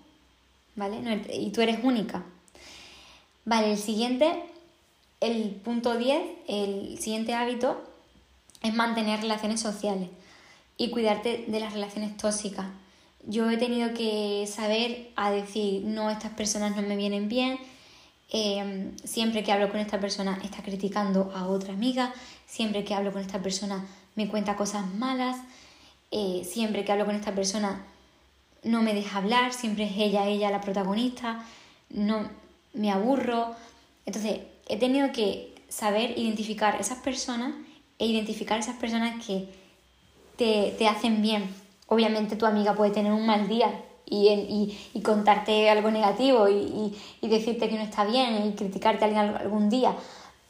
¿vale? 0.76 1.24
y 1.34 1.52
tú 1.52 1.62
eres 1.62 1.80
única. 1.84 2.24
Vale, 3.46 3.74
el 3.74 3.78
siguiente, 3.78 4.44
el 5.22 5.52
punto 5.64 5.96
10, 5.96 6.20
el 6.48 6.98
siguiente 7.00 7.36
hábito 7.36 7.80
es 8.64 8.74
mantener 8.74 9.22
relaciones 9.22 9.62
sociales 9.62 10.10
y 10.78 10.90
cuidarte 10.90 11.46
de 11.48 11.60
las 11.60 11.74
relaciones 11.74 12.18
tóxicas. 12.18 12.66
Yo 13.28 13.48
he 13.52 13.58
tenido 13.58 13.94
que 13.94 14.48
saber 14.48 15.12
a 15.16 15.30
decir, 15.30 15.84
no, 15.84 16.10
estas 16.10 16.32
personas 16.34 16.76
no 16.76 16.82
me 16.82 16.96
vienen 16.96 17.30
bien, 17.30 17.60
em, 18.32 18.98
siempre 19.04 19.44
que 19.44 19.52
hablo 19.52 19.70
con 19.70 19.80
esta 19.80 20.00
persona 20.00 20.40
está 20.44 20.64
criticando 20.64 21.32
a 21.36 21.46
otra 21.46 21.74
amiga, 21.74 22.14
siempre 22.48 22.84
que 22.84 22.96
hablo 22.96 23.14
con 23.14 23.22
esta 23.22 23.44
persona 23.44 23.86
me 24.16 24.28
cuenta 24.28 24.56
cosas 24.56 24.92
malas, 24.96 25.38
eh, 26.10 26.44
siempre 26.52 26.84
que 26.84 26.92
hablo 26.92 27.06
con 27.06 27.16
esta 27.16 27.36
persona 27.36 27.86
no 28.64 28.82
me 28.82 28.96
deja 28.96 29.20
hablar, 29.20 29.54
siempre 29.54 29.86
es 29.86 29.94
ella, 29.98 30.28
ella 30.28 30.50
la 30.50 30.62
protagonista, 30.62 31.46
no 31.92 32.28
me 32.76 32.92
aburro. 32.92 33.56
Entonces, 34.06 34.40
he 34.68 34.78
tenido 34.78 35.12
que 35.12 35.54
saber 35.70 36.18
identificar 36.18 36.80
esas 36.80 37.00
personas 37.00 37.54
e 37.98 38.06
identificar 38.06 38.60
esas 38.60 38.76
personas 38.76 39.26
que 39.26 39.48
te, 40.38 40.88
hacen 40.88 41.22
bien. 41.22 41.50
Obviamente 41.88 42.36
tu 42.36 42.46
amiga 42.46 42.74
puede 42.74 42.92
tener 42.92 43.12
un 43.12 43.26
mal 43.26 43.48
día 43.48 43.84
y, 44.06 45.02
contarte 45.04 45.70
algo 45.70 45.92
negativo 45.92 46.48
y, 46.50 46.96
decirte 47.22 47.70
que 47.70 47.76
no 47.76 47.84
está 47.84 48.06
bien 48.06 48.48
y 48.48 48.52
criticarte 48.54 49.04
a 49.04 49.08
alguien 49.08 49.36
algún 49.36 49.70
día, 49.70 49.96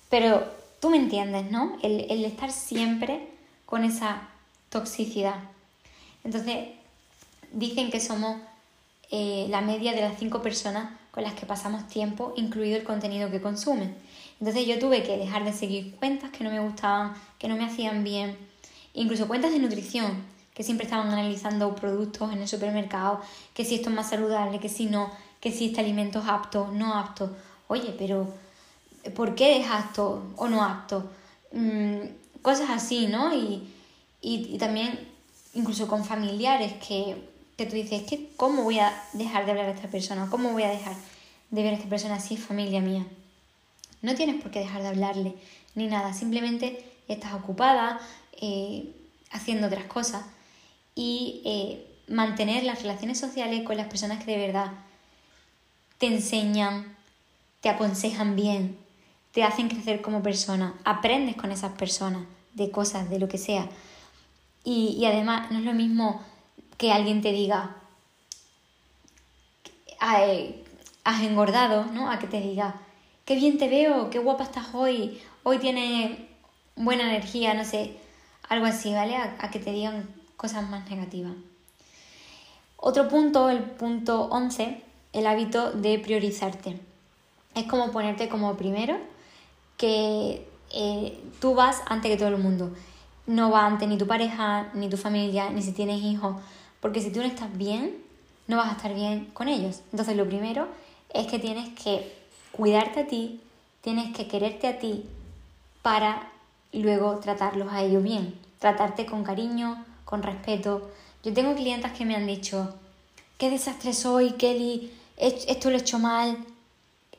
pero 0.10 0.44
tú 0.80 0.90
me 0.90 0.98
entiendes, 0.98 1.50
¿no? 1.52 1.78
El, 1.82 2.06
el 2.10 2.26
estar 2.26 2.52
siempre 2.52 3.28
con 3.66 3.84
esa 3.84 4.30
toxicidad. 4.70 5.36
Entonces, 6.24 6.70
dicen 7.52 7.90
que 7.90 8.00
somos 8.00 8.38
eh, 9.12 9.48
la 9.50 9.62
media 9.62 9.94
de 9.94 10.02
las 10.02 10.18
cinco 10.18 10.42
personas 10.42 10.90
con 11.16 11.24
las 11.24 11.34
que 11.34 11.46
pasamos 11.46 11.88
tiempo, 11.88 12.34
incluido 12.36 12.76
el 12.76 12.84
contenido 12.84 13.32
que 13.32 13.42
consumen. 13.42 13.96
Entonces 14.42 14.68
yo 14.68 14.78
tuve 14.80 15.02
que 15.02 15.16
dejar 15.18 15.46
de 15.46 15.54
seguir 15.54 15.96
cuentas 15.96 16.30
que 16.30 16.44
no 16.44 16.52
me 16.52 16.60
gustaban, 16.60 17.14
que 17.40 17.48
no 17.48 17.56
me 17.56 17.64
hacían 17.64 18.04
bien, 18.04 18.38
incluso 18.94 19.26
cuentas 19.26 19.54
de 19.54 19.60
nutrición, 19.60 20.26
que 20.54 20.64
siempre 20.64 20.84
estaban 20.84 21.08
analizando 21.08 21.74
productos 21.74 22.34
en 22.34 22.42
el 22.42 22.50
supermercado, 22.50 23.22
que 23.54 23.64
si 23.64 23.76
esto 23.76 23.90
es 23.90 23.96
más 23.96 24.10
saludable, 24.10 24.60
que 24.60 24.68
si 24.68 24.88
no, 24.88 25.10
que 25.40 25.54
si 25.54 25.68
este 25.68 25.80
alimento 25.80 26.20
es 26.20 26.28
apto, 26.28 26.70
no 26.74 26.96
apto. 26.96 27.34
Oye, 27.70 27.96
pero 27.98 28.34
¿por 29.16 29.36
qué 29.36 29.62
es 29.62 29.68
apto 29.70 30.34
o 30.36 30.50
no 30.50 30.66
apto? 30.66 31.10
Mm, 31.54 32.42
cosas 32.42 32.70
así, 32.72 33.08
¿no? 33.08 33.34
Y, 33.34 33.74
y, 34.20 34.58
también 34.58 35.00
incluso 35.54 35.88
con 35.88 36.04
familiares 36.04 36.74
que, 36.86 37.35
que 37.58 37.66
tú 37.66 37.76
dices, 37.76 38.04
que 38.04 38.30
¿cómo 38.36 38.64
voy 38.64 38.80
a 38.80 38.94
dejar 39.14 39.46
de 39.46 39.52
hablar 39.52 39.68
a 39.68 39.72
esta 39.72 39.88
persona? 39.88 40.28
¿Cómo 40.30 40.52
voy 40.52 40.64
a 40.64 40.70
dejar 40.70 40.96
de 41.52 41.64
ver 41.64 41.74
a 41.74 41.78
esta 41.78 41.90
persona 41.90 42.20
si 42.20 42.36
es 42.36 42.42
familia 42.42 42.82
mía? 42.82 43.06
No 44.02 44.16
tienes 44.16 44.42
por 44.42 44.52
qué 44.52 44.60
dejar 44.60 44.82
de 44.82 44.90
hablarle 44.90 45.36
ni 45.74 45.88
nada, 45.88 46.14
simplemente 46.14 46.86
estás 47.08 47.34
ocupada 47.34 48.00
eh, 48.42 48.94
haciendo 49.32 49.68
otras 49.68 49.86
cosas 49.86 50.26
y 50.96 51.42
eh, 51.46 51.86
mantener 52.08 52.64
las 52.64 52.82
relaciones 52.82 53.20
sociales 53.20 53.64
con 53.64 53.78
las 53.78 53.88
personas 53.88 54.24
que 54.24 54.32
de 54.32 54.48
verdad 54.48 54.72
te 55.98 56.08
enseñan, 56.08 56.96
te 57.62 57.70
aconsejan 57.70 58.36
bien, 58.36 58.78
te 59.32 59.44
hacen 59.44 59.70
crecer 59.70 60.02
como 60.02 60.24
persona, 60.24 60.74
aprendes 60.84 61.36
con 61.36 61.52
esas 61.52 61.74
personas 61.74 62.24
de 62.54 62.72
cosas, 62.72 63.10
de 63.10 63.20
lo 63.20 63.28
que 63.28 63.38
sea. 63.38 63.68
Y, 64.64 65.06
además 65.06 65.52
no 65.52 65.60
es 65.60 65.66
lo 65.66 65.74
mismo 65.74 66.24
que 66.78 66.92
alguien 66.92 67.22
te 67.22 67.32
diga, 67.32 67.76
has 70.00 71.22
engordado, 71.22 71.86
¿no? 71.86 72.10
A 72.10 72.20
que 72.20 72.28
te 72.28 72.42
diga, 72.42 72.76
qué 73.26 73.36
bien 73.36 73.58
te 73.58 73.68
veo, 73.68 74.10
qué 74.10 74.20
guapa 74.20 74.44
estás 74.44 74.68
hoy, 74.74 75.22
hoy 75.44 75.58
tienes 75.60 76.20
buena 76.76 77.04
energía, 77.04 77.54
no 77.54 77.66
sé, 77.66 77.98
algo 78.50 78.66
así, 78.66 78.94
¿vale? 78.94 79.16
A, 79.16 79.50
que 79.50 79.60
te 79.60 79.72
digan 79.72 80.08
cosas 80.38 80.70
más 80.70 80.90
negativas. 80.90 81.34
Otro 82.78 83.08
punto, 83.08 83.50
el 83.50 83.64
punto 83.64 84.26
11, 84.26 84.82
el 85.14 85.28
hábito 85.28 85.72
de 85.72 85.98
priorizarte. 86.00 86.80
Es 87.56 87.64
como 87.66 87.92
ponerte 87.92 88.30
como 88.30 88.56
primero, 88.58 88.98
que 89.78 90.48
eh, 90.72 91.20
tú 91.40 91.56
vas 91.56 91.82
antes 91.88 92.12
que 92.12 92.18
todo 92.18 92.30
el 92.30 92.38
mundo. 92.38 92.72
No 93.26 93.50
va 93.50 93.66
antes 93.66 93.88
ni 93.88 93.98
tu 93.98 94.06
pareja, 94.06 94.70
ni 94.74 94.90
tu 94.90 94.98
familia, 94.98 95.50
ni 95.50 95.62
si 95.62 95.72
tienes 95.72 96.02
hijos. 96.02 96.36
Porque 96.86 97.02
si 97.02 97.10
tú 97.10 97.20
no 97.20 97.26
estás 97.26 97.58
bien, 97.58 97.98
no 98.46 98.58
vas 98.58 98.70
a 98.70 98.74
estar 98.74 98.94
bien 98.94 99.26
con 99.34 99.48
ellos. 99.48 99.82
Entonces 99.92 100.16
lo 100.16 100.28
primero 100.28 100.68
es 101.12 101.26
que 101.26 101.40
tienes 101.40 101.70
que 101.70 102.16
cuidarte 102.52 103.00
a 103.00 103.08
ti, 103.08 103.42
tienes 103.82 104.16
que 104.16 104.28
quererte 104.28 104.68
a 104.68 104.78
ti 104.78 105.04
para 105.82 106.32
luego 106.74 107.18
tratarlos 107.18 107.74
a 107.74 107.82
ellos 107.82 108.04
bien. 108.04 108.40
Tratarte 108.60 109.08
con 109.08 109.24
cariño, 109.24 109.84
con 110.06 110.22
respeto. 110.22 110.92
Yo 111.24 111.34
tengo 111.34 111.56
clientas 111.56 111.92
que 111.94 112.06
me 112.06 112.16
han 112.16 112.28
dicho, 112.28 112.76
qué 113.40 113.50
desastre 113.50 113.92
soy, 113.92 114.34
Kelly, 114.34 114.94
esto 115.18 115.72
lo 115.72 115.78
he 115.78 115.80
hecho 115.80 115.98
mal, 115.98 116.38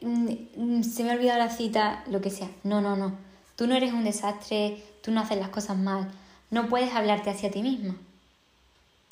mm, 0.00 0.30
mm, 0.54 0.82
se 0.84 1.02
me 1.02 1.10
ha 1.10 1.14
olvidado 1.14 1.40
la 1.40 1.50
cita, 1.50 2.04
lo 2.08 2.20
que 2.20 2.30
sea. 2.30 2.52
No, 2.62 2.80
no, 2.80 2.94
no. 2.94 3.16
Tú 3.56 3.66
no 3.66 3.74
eres 3.74 3.92
un 3.92 4.04
desastre, 4.04 4.84
tú 5.02 5.10
no 5.10 5.22
haces 5.22 5.38
las 5.38 5.48
cosas 5.48 5.76
mal, 5.76 6.08
no 6.52 6.68
puedes 6.68 6.94
hablarte 6.94 7.30
hacia 7.30 7.50
ti 7.50 7.62
misma. 7.62 7.96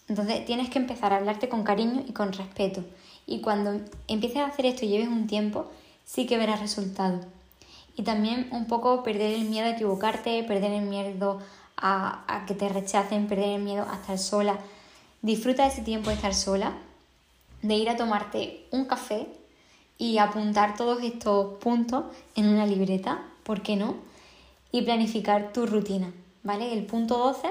Entonces 0.09 0.45
tienes 0.45 0.69
que 0.69 0.79
empezar 0.79 1.13
a 1.13 1.17
hablarte 1.17 1.49
con 1.49 1.65
cariño 1.65 2.05
y 2.07 2.13
con 2.13 2.33
respeto. 2.33 2.85
Y 3.27 3.41
cuando 3.41 3.81
empieces 4.07 4.39
a 4.39 4.47
hacer 4.47 4.67
esto 4.67 4.85
y 4.85 4.89
lleves 4.89 5.09
un 5.09 5.27
tiempo, 5.27 5.67
sí 6.05 6.27
que 6.27 6.37
verás 6.37 6.61
resultados. 6.61 7.25
Y 7.97 8.03
también 8.03 8.49
un 8.51 8.67
poco 8.67 9.03
perder 9.03 9.33
el 9.33 9.45
miedo 9.45 9.67
a 9.67 9.71
equivocarte, 9.71 10.43
perder 10.45 10.73
el 10.73 10.85
miedo 10.85 11.41
a, 11.77 12.25
a 12.27 12.45
que 12.47 12.55
te 12.55 12.69
rechacen, 12.69 13.29
perder 13.29 13.51
el 13.51 13.63
miedo 13.63 13.87
a 13.89 13.95
estar 13.95 14.19
sola. 14.19 14.59
Disfruta 15.23 15.67
ese 15.67 15.83
tiempo 15.83 16.11
de 16.11 16.17
estar 16.17 16.35
sola, 16.35 16.73
de 17.63 17.75
ir 17.75 17.89
a 17.89 17.97
tomarte 17.97 18.67
un 18.73 18.85
café 18.85 19.27
y 19.97 20.19
apuntar 20.19 20.77
todos 20.77 21.03
estos 21.03 21.59
puntos 21.61 22.05
en 22.35 22.49
una 22.49 22.67
libreta, 22.67 23.23
¿por 23.43 23.63
qué 23.63 23.77
no? 23.77 23.97
Y 24.73 24.83
planificar 24.83 25.53
tu 25.53 25.67
rutina, 25.67 26.13
¿vale? 26.43 26.73
El 26.73 26.85
punto 26.85 27.17
12, 27.17 27.49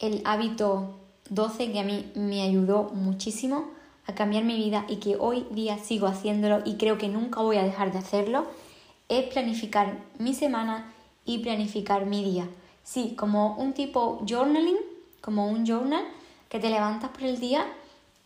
el 0.00 0.22
hábito 0.24 0.94
12 1.30 1.72
que 1.72 1.80
a 1.80 1.84
mí 1.84 2.10
me 2.14 2.42
ayudó 2.42 2.84
muchísimo 2.94 3.66
a 4.06 4.14
cambiar 4.14 4.44
mi 4.44 4.56
vida 4.56 4.84
y 4.88 4.96
que 4.96 5.16
hoy 5.16 5.46
día 5.50 5.78
sigo 5.78 6.06
haciéndolo 6.06 6.62
y 6.64 6.76
creo 6.76 6.96
que 6.96 7.08
nunca 7.08 7.42
voy 7.42 7.58
a 7.58 7.62
dejar 7.62 7.92
de 7.92 7.98
hacerlo, 7.98 8.46
es 9.08 9.26
planificar 9.26 9.98
mi 10.18 10.34
semana 10.34 10.92
y 11.24 11.38
planificar 11.38 12.06
mi 12.06 12.24
día. 12.24 12.48
Sí, 12.82 13.14
como 13.18 13.54
un 13.56 13.74
tipo 13.74 14.24
journaling, 14.26 14.78
como 15.20 15.48
un 15.48 15.66
journal 15.66 16.04
que 16.48 16.58
te 16.58 16.70
levantas 16.70 17.10
por 17.10 17.24
el 17.24 17.38
día 17.38 17.66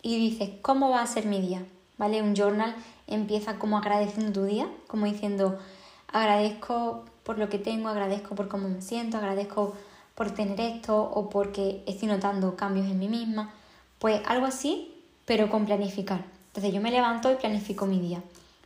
y 0.01 0.17
dices, 0.17 0.51
¿cómo 0.61 0.89
va 0.89 1.01
a 1.01 1.07
ser 1.07 1.25
mi 1.25 1.41
día? 1.41 1.65
¿Vale? 1.97 2.21
Un 2.21 2.33
journal 2.33 2.75
empieza 3.07 3.59
como 3.59 3.77
agradeciendo 3.77 4.31
tu 4.31 4.45
día, 4.45 4.69
como 4.87 5.05
diciendo, 5.05 5.59
agradezco 6.07 7.03
por 7.23 7.39
lo 7.39 7.49
que 7.49 7.59
tengo, 7.59 7.89
agradezco 7.89 8.35
por 8.35 8.47
cómo 8.47 8.69
me 8.69 8.81
siento, 8.81 9.17
agradezco 9.17 9.73
por 10.15 10.31
tener 10.31 10.59
esto 10.59 11.01
o 11.01 11.29
porque 11.29 11.83
estoy 11.87 12.07
notando 12.07 12.55
cambios 12.55 12.87
en 12.87 12.99
mí 12.99 13.07
misma. 13.07 13.53
Pues 13.99 14.21
algo 14.25 14.45
así, 14.45 14.93
pero 15.25 15.49
con 15.49 15.65
planificar. 15.65 16.23
Entonces 16.47 16.73
yo 16.73 16.81
me 16.81 16.91
levanto 16.91 17.31
y 17.31 17.35
planifico 17.35 17.85
mi 17.85 17.99
día. 17.99 18.21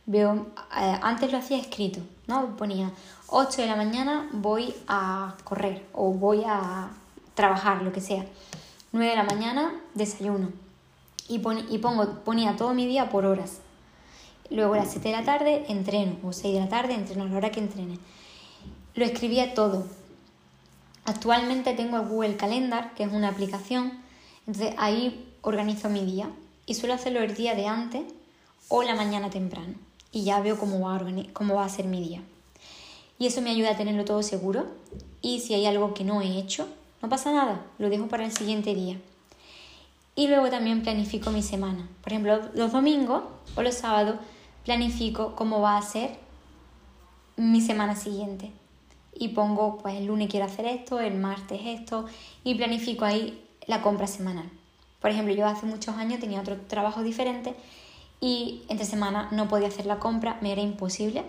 Veo, 0.06 0.46
eh, 0.78 0.98
antes 1.02 1.30
lo 1.32 1.38
hacía 1.38 1.58
escrito, 1.58 2.00
¿no? 2.26 2.56
Ponía 2.56 2.90
8 3.28 3.62
de 3.62 3.68
la 3.68 3.76
mañana 3.76 4.28
voy 4.32 4.74
a 4.88 5.34
correr 5.44 5.86
o 5.92 6.12
voy 6.12 6.42
a 6.46 6.88
trabajar, 7.34 7.82
lo 7.82 7.92
que 7.92 8.00
sea. 8.00 8.24
9 8.92 9.10
de 9.10 9.16
la 9.16 9.24
mañana 9.24 9.72
desayuno. 9.94 10.50
Y, 11.28 11.42
y 11.70 11.78
pongo, 11.78 12.24
ponía 12.24 12.56
todo 12.56 12.72
mi 12.72 12.86
día 12.86 13.10
por 13.10 13.26
horas. 13.26 13.60
Luego 14.50 14.74
a 14.74 14.78
las 14.78 14.90
7 14.90 15.08
de 15.08 15.14
la 15.14 15.24
tarde 15.24 15.66
entreno, 15.68 16.16
o 16.24 16.32
6 16.32 16.54
de 16.54 16.60
la 16.60 16.68
tarde 16.68 16.94
entreno 16.94 17.24
a 17.24 17.28
la 17.28 17.36
hora 17.36 17.50
que 17.50 17.60
entrene. 17.60 17.98
Lo 18.94 19.04
escribía 19.04 19.52
todo. 19.52 19.86
Actualmente 21.08 21.72
tengo 21.72 21.96
el 21.96 22.06
Google 22.06 22.36
Calendar, 22.36 22.92
que 22.92 23.02
es 23.02 23.10
una 23.10 23.30
aplicación, 23.30 23.92
entonces 24.46 24.74
ahí 24.76 25.26
organizo 25.40 25.88
mi 25.88 26.04
día 26.04 26.28
y 26.66 26.74
suelo 26.74 26.92
hacerlo 26.92 27.20
el 27.20 27.34
día 27.34 27.54
de 27.54 27.66
antes 27.66 28.02
o 28.68 28.82
la 28.82 28.94
mañana 28.94 29.30
temprano 29.30 29.72
y 30.12 30.24
ya 30.24 30.38
veo 30.42 30.58
cómo 30.58 30.80
va, 30.80 30.96
a 30.96 31.32
cómo 31.32 31.54
va 31.54 31.64
a 31.64 31.68
ser 31.70 31.86
mi 31.86 32.02
día. 32.02 32.20
Y 33.18 33.26
eso 33.26 33.40
me 33.40 33.48
ayuda 33.48 33.70
a 33.70 33.76
tenerlo 33.78 34.04
todo 34.04 34.22
seguro 34.22 34.66
y 35.22 35.40
si 35.40 35.54
hay 35.54 35.64
algo 35.64 35.94
que 35.94 36.04
no 36.04 36.20
he 36.20 36.38
hecho, 36.38 36.68
no 37.00 37.08
pasa 37.08 37.32
nada, 37.32 37.64
lo 37.78 37.88
dejo 37.88 38.08
para 38.08 38.26
el 38.26 38.32
siguiente 38.32 38.74
día. 38.74 38.98
Y 40.14 40.28
luego 40.28 40.50
también 40.50 40.82
planifico 40.82 41.30
mi 41.30 41.42
semana. 41.42 41.88
Por 42.02 42.12
ejemplo, 42.12 42.50
los 42.52 42.70
domingos 42.70 43.22
o 43.56 43.62
los 43.62 43.76
sábados 43.76 44.16
planifico 44.62 45.34
cómo 45.36 45.62
va 45.62 45.78
a 45.78 45.82
ser 45.82 46.18
mi 47.38 47.62
semana 47.62 47.96
siguiente. 47.96 48.52
Y 49.18 49.28
pongo, 49.28 49.78
pues 49.78 49.96
el 49.96 50.06
lunes 50.06 50.28
quiero 50.30 50.46
hacer 50.46 50.66
esto, 50.66 51.00
el 51.00 51.14
martes 51.14 51.60
esto, 51.64 52.06
y 52.44 52.54
planifico 52.54 53.04
ahí 53.04 53.44
la 53.66 53.82
compra 53.82 54.06
semanal. 54.06 54.48
Por 55.00 55.10
ejemplo, 55.10 55.34
yo 55.34 55.46
hace 55.46 55.66
muchos 55.66 55.96
años 55.96 56.20
tenía 56.20 56.40
otro 56.40 56.56
trabajo 56.68 57.02
diferente 57.02 57.54
y 58.20 58.62
entre 58.68 58.86
semana 58.86 59.28
no 59.30 59.48
podía 59.48 59.68
hacer 59.68 59.86
la 59.86 59.98
compra, 59.98 60.38
me 60.40 60.52
era 60.52 60.60
imposible. 60.60 61.24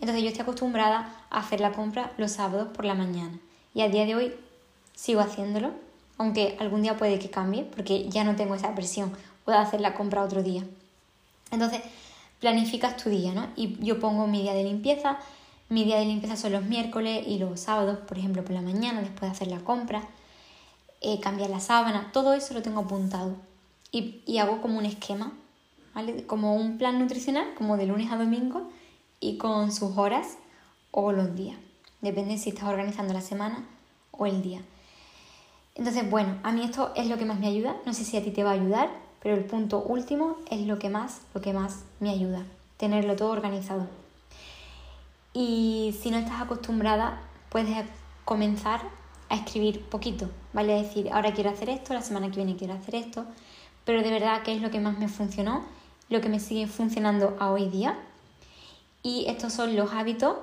Entonces 0.00 0.22
yo 0.22 0.28
estoy 0.28 0.42
acostumbrada 0.42 1.24
a 1.30 1.40
hacer 1.40 1.60
la 1.60 1.72
compra 1.72 2.12
los 2.18 2.32
sábados 2.32 2.68
por 2.74 2.84
la 2.84 2.94
mañana. 2.94 3.38
Y 3.74 3.82
a 3.82 3.88
día 3.88 4.06
de 4.06 4.14
hoy 4.14 4.34
sigo 4.94 5.20
haciéndolo, 5.20 5.72
aunque 6.18 6.56
algún 6.60 6.82
día 6.82 6.96
puede 6.96 7.18
que 7.18 7.30
cambie, 7.30 7.64
porque 7.64 8.08
ya 8.08 8.24
no 8.24 8.36
tengo 8.36 8.54
esa 8.54 8.74
presión, 8.74 9.12
puedo 9.44 9.58
hacer 9.58 9.80
la 9.80 9.94
compra 9.94 10.22
otro 10.22 10.42
día. 10.42 10.64
Entonces, 11.50 11.80
planificas 12.40 12.96
tu 12.96 13.08
día, 13.08 13.32
¿no? 13.32 13.48
Y 13.56 13.76
yo 13.84 13.98
pongo 13.98 14.26
mi 14.26 14.42
día 14.42 14.54
de 14.54 14.64
limpieza. 14.64 15.18
Mi 15.70 15.84
día 15.84 15.98
de 15.98 16.06
limpieza 16.06 16.36
son 16.36 16.52
los 16.52 16.64
miércoles 16.64 17.26
y 17.26 17.38
los 17.38 17.60
sábados, 17.60 17.98
por 17.98 18.16
ejemplo, 18.16 18.42
por 18.42 18.52
la 18.52 18.62
mañana, 18.62 19.00
después 19.02 19.22
de 19.22 19.28
hacer 19.28 19.48
la 19.48 19.60
compra, 19.60 20.02
eh, 21.02 21.20
cambiar 21.20 21.50
la 21.50 21.60
sábana, 21.60 22.10
todo 22.12 22.32
eso 22.32 22.54
lo 22.54 22.62
tengo 22.62 22.80
apuntado. 22.80 23.36
Y, 23.92 24.22
y 24.24 24.38
hago 24.38 24.62
como 24.62 24.78
un 24.78 24.86
esquema, 24.86 25.32
¿vale? 25.94 26.24
Como 26.24 26.54
un 26.54 26.78
plan 26.78 26.98
nutricional, 26.98 27.52
como 27.54 27.76
de 27.76 27.86
lunes 27.86 28.10
a 28.10 28.16
domingo, 28.16 28.70
y 29.20 29.36
con 29.36 29.70
sus 29.70 29.98
horas 29.98 30.38
o 30.90 31.12
los 31.12 31.36
días. 31.36 31.58
Depende 32.00 32.38
si 32.38 32.48
estás 32.48 32.68
organizando 32.68 33.12
la 33.12 33.20
semana 33.20 33.64
o 34.12 34.24
el 34.24 34.42
día. 34.42 34.62
Entonces, 35.74 36.08
bueno, 36.08 36.38
a 36.44 36.52
mí 36.52 36.62
esto 36.64 36.92
es 36.96 37.08
lo 37.08 37.18
que 37.18 37.26
más 37.26 37.38
me 37.38 37.46
ayuda. 37.46 37.76
No 37.84 37.92
sé 37.92 38.04
si 38.04 38.16
a 38.16 38.24
ti 38.24 38.30
te 38.30 38.42
va 38.42 38.50
a 38.50 38.54
ayudar, 38.54 38.88
pero 39.20 39.34
el 39.34 39.44
punto 39.44 39.82
último 39.82 40.38
es 40.50 40.66
lo 40.66 40.78
que 40.78 40.88
más, 40.88 41.20
lo 41.34 41.42
que 41.42 41.52
más 41.52 41.84
me 42.00 42.10
ayuda, 42.10 42.46
tenerlo 42.78 43.16
todo 43.16 43.30
organizado. 43.32 43.86
Y 45.32 45.94
si 46.00 46.10
no 46.10 46.18
estás 46.18 46.40
acostumbrada, 46.40 47.20
puedes 47.50 47.84
comenzar 48.24 48.82
a 49.28 49.36
escribir 49.36 49.84
poquito, 49.84 50.30
¿vale? 50.52 50.74
A 50.74 50.82
decir, 50.82 51.10
ahora 51.12 51.32
quiero 51.32 51.50
hacer 51.50 51.68
esto, 51.70 51.94
la 51.94 52.02
semana 52.02 52.30
que 52.30 52.36
viene 52.36 52.56
quiero 52.56 52.74
hacer 52.74 52.94
esto, 52.94 53.26
pero 53.84 54.02
de 54.02 54.10
verdad 54.10 54.42
que 54.42 54.54
es 54.54 54.62
lo 54.62 54.70
que 54.70 54.80
más 54.80 54.98
me 54.98 55.08
funcionó, 55.08 55.64
lo 56.08 56.20
que 56.20 56.28
me 56.28 56.40
sigue 56.40 56.66
funcionando 56.66 57.36
a 57.38 57.50
hoy 57.50 57.68
día. 57.68 57.98
Y 59.02 59.26
estos 59.28 59.52
son 59.52 59.76
los 59.76 59.92
hábitos 59.92 60.36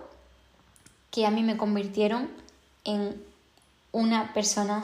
que 1.11 1.25
a 1.25 1.31
mí 1.31 1.43
me 1.43 1.57
convirtieron 1.57 2.29
en 2.83 3.21
una 3.91 4.33
persona 4.33 4.83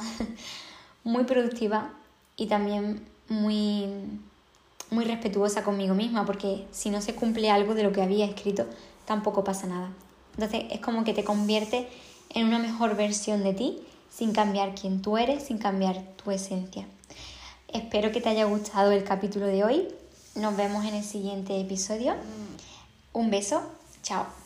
muy 1.04 1.24
productiva 1.26 1.90
y 2.38 2.48
también 2.48 3.06
muy, 3.28 3.88
muy 4.90 5.06
respetuosa 5.06 5.64
conmigo 5.64 5.94
misma, 5.94 6.26
porque 6.26 6.68
si 6.72 6.90
no 6.90 7.02
se 7.02 7.16
cumple 7.16 7.52
algo 7.52 7.76
de 7.76 7.84
lo 7.84 7.92
que 7.92 8.02
había 8.02 8.26
escrito, 8.26 8.68
tampoco 9.06 9.44
pasa 9.44 9.68
nada. 9.68 9.90
Entonces 10.36 10.66
es 10.72 10.80
como 10.80 11.04
que 11.04 11.14
te 11.14 11.24
convierte 11.24 11.88
en 12.30 12.48
una 12.48 12.60
mejor 12.60 12.96
versión 12.96 13.44
de 13.44 13.54
ti, 13.54 13.80
sin 14.10 14.34
cambiar 14.34 14.76
quién 14.76 15.02
tú 15.02 15.18
eres, 15.18 15.44
sin 15.44 15.58
cambiar 15.58 16.02
tu 16.24 16.32
esencia. 16.32 16.88
Espero 17.68 18.12
que 18.12 18.22
te 18.22 18.30
haya 18.30 18.46
gustado 18.46 18.92
el 18.92 19.04
capítulo 19.04 19.46
de 19.46 19.64
hoy. 19.64 19.88
Nos 20.36 20.56
vemos 20.56 20.86
en 20.86 20.96
el 20.96 21.04
siguiente 21.04 21.60
episodio. 21.60 22.16
Un 23.14 23.30
beso. 23.30 23.62
Chao. 24.04 24.41